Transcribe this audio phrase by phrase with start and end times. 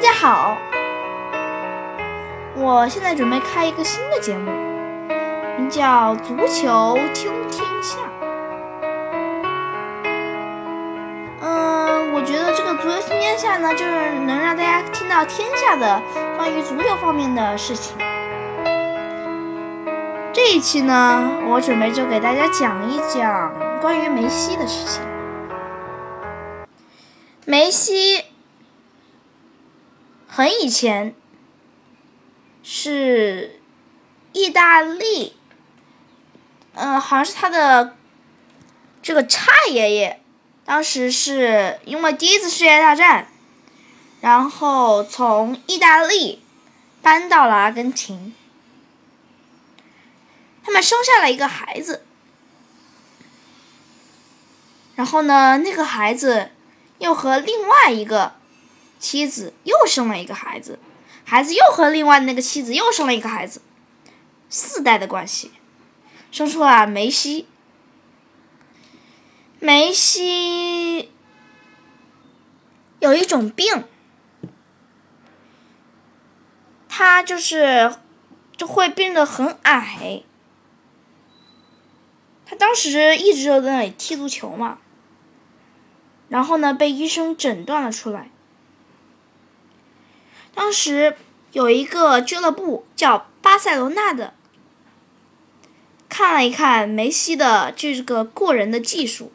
[0.00, 0.56] 大家好，
[2.56, 4.50] 我现在准备开一个新的节目，
[5.58, 7.98] 名叫《足球听天下》。
[11.42, 16.00] 嗯，我觉得这个《足球听天下》呢，就是能让大家听到天下的
[16.38, 17.94] 关于足球方面的事情。
[20.32, 25.02] 这一期呢，我准备就给大家讲一讲关于梅西的事情。
[27.44, 28.24] 梅西。
[30.40, 31.14] 很以前，
[32.62, 33.60] 是
[34.32, 35.36] 意大利，
[36.72, 37.94] 嗯，好像是他的
[39.02, 40.22] 这个差爷爷，
[40.64, 43.28] 当时是因为第一次世界大战，
[44.22, 46.42] 然后从意大利
[47.02, 48.34] 搬到了阿根廷，
[50.64, 52.06] 他们生下了一个孩子，
[54.94, 56.52] 然后呢，那个孩子
[56.98, 58.39] 又和另外一个。
[59.00, 60.78] 妻子又生了一个孩子，
[61.24, 63.62] 孩子又和另外那个妻子又生了一个孩子，
[64.48, 65.50] 四代的关系，
[66.30, 67.48] 生出了梅西。
[69.58, 71.10] 梅西
[72.98, 73.84] 有一种病，
[76.88, 77.94] 他就是
[78.56, 80.22] 就会变得很矮。
[82.46, 84.78] 他当时一直就在那里踢足球嘛，
[86.28, 88.30] 然后呢，被医生诊断了出来。
[90.54, 91.16] 当时
[91.52, 94.34] 有一个俱乐部叫巴塞罗那的，
[96.08, 99.32] 看了一看梅西的这个过人的技术，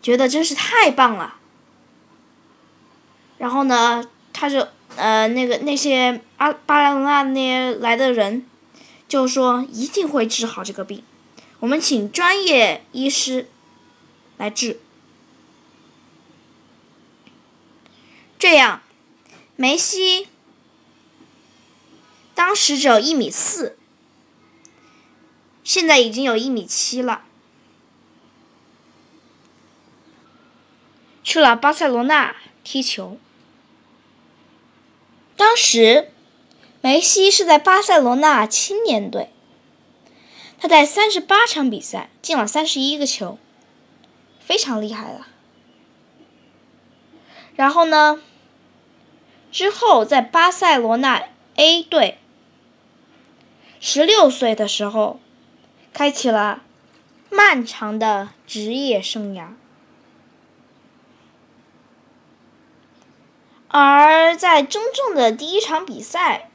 [0.00, 1.36] 觉得真是太棒了。
[3.38, 8.46] 然后呢，他就呃那个那些阿巴塞罗那那些来的人，
[9.08, 11.02] 就说一定会治好这个病，
[11.60, 13.48] 我们请专业医师
[14.36, 14.80] 来治，
[18.38, 18.82] 这样。
[19.60, 20.26] 梅西
[22.34, 23.76] 当时只有一米四，
[25.62, 27.24] 现在已经有一米七了。
[31.22, 32.34] 去了巴塞罗那
[32.64, 33.18] 踢球。
[35.36, 36.10] 当时
[36.80, 39.28] 梅西是在巴塞罗那青年队，
[40.58, 43.38] 他在三十八场比赛进了三十一个球，
[44.40, 45.28] 非常厉害了。
[47.54, 48.22] 然后呢？
[49.50, 51.24] 之后，在巴塞罗那
[51.56, 52.18] A 队，
[53.80, 55.18] 十六岁的时候，
[55.92, 56.62] 开启了
[57.30, 59.48] 漫长的职业生涯。
[63.66, 66.50] 而在真正的第一场比赛，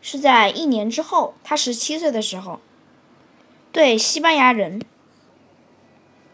[0.00, 2.60] 是在一年之后，他十七岁的时候，
[3.70, 4.82] 对西班牙人，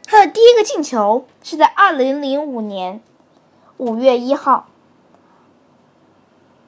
[0.04, 3.02] 他的第一个进球是在二零零五年
[3.76, 4.68] 五月一号。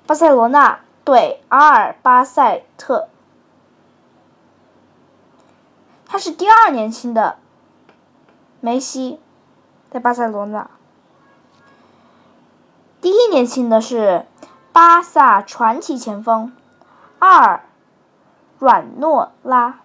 [0.06, 3.08] 巴塞罗那对阿尔巴塞特，
[6.06, 7.38] 他是第二年轻的
[8.60, 9.20] 梅西，
[9.90, 10.70] 在巴塞罗那。
[13.00, 14.26] 第一年轻的是
[14.72, 16.52] 巴萨传奇前锋
[17.18, 17.64] 阿尔
[18.58, 19.80] 软诺拉。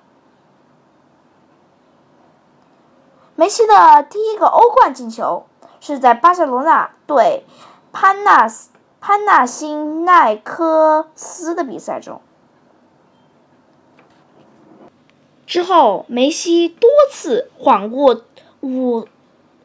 [3.36, 5.48] 梅西的第一个欧冠进球
[5.80, 7.46] 是在巴塞罗那对
[7.92, 8.71] 潘纳斯。
[9.02, 12.22] 潘纳辛奈科斯的比赛中，
[15.48, 18.24] 之后梅西多次晃过
[18.62, 19.08] 五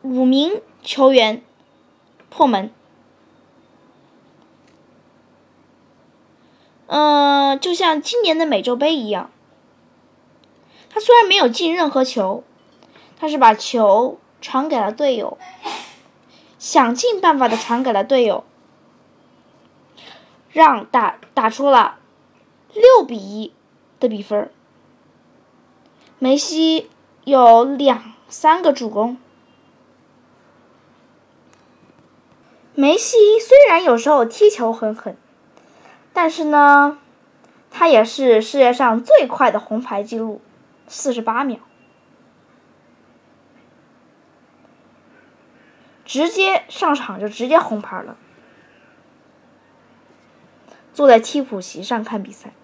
[0.01, 1.43] 五名球员
[2.31, 2.71] 破门，
[6.87, 9.31] 嗯，就像今年的美洲杯一样，
[10.89, 12.43] 他虽然没有进任何球，
[13.21, 15.37] 他是把球传给了队友，
[16.59, 18.43] 想尽办法的传给了队友。
[20.57, 21.99] 让打打出了
[22.73, 23.53] 六比一
[24.01, 24.51] 的比分
[26.19, 26.89] 梅西
[27.25, 29.19] 有两三个助攻。
[32.75, 35.15] 梅西虽然有时候踢球很狠，
[36.15, 36.97] 但是呢，
[37.71, 40.41] 他也是世界上最快的红牌记录，
[40.89, 41.59] 四十八秒，
[46.07, 48.17] 直接上场就直接红牌了。
[50.97, 52.55] 坐在替补席上看比赛，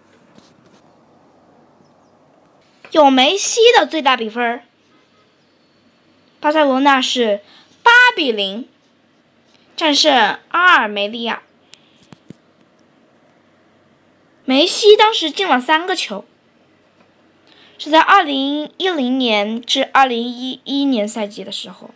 [2.93, 4.63] 有梅西的最大比分，
[6.41, 7.43] 巴塞罗那是
[7.83, 8.67] 八比零
[9.77, 11.43] 战胜阿尔梅利亚。
[14.47, 16.25] 梅西当时进了三个球，
[17.77, 21.91] 是在二零一零年至二零一一年赛季的时候，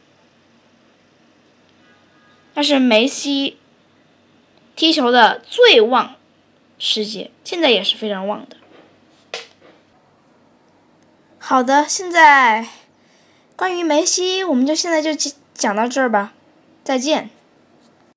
[2.53, 3.57] 但是梅西。
[4.77, 6.16] 踢球的最旺
[6.79, 8.57] 世界，现在也是非常旺的。
[11.39, 12.67] 好的，现在
[13.55, 16.33] 关于梅西，我们就现在就讲到这儿吧，
[16.83, 17.31] 再见。